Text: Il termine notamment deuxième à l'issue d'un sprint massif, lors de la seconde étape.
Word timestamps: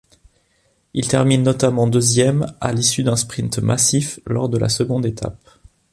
Il 0.95 1.07
termine 1.07 1.43
notamment 1.43 1.85
deuxième 1.85 2.47
à 2.59 2.73
l'issue 2.73 3.03
d'un 3.03 3.15
sprint 3.15 3.59
massif, 3.59 4.19
lors 4.25 4.49
de 4.49 4.57
la 4.57 4.67
seconde 4.67 5.05
étape. 5.05 5.47